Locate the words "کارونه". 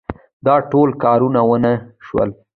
1.03-1.39